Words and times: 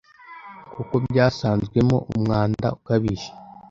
kuko 0.73 0.93
byasanzwemo 1.05 1.97
umwanda 2.13 2.67
ukabije 2.77 3.29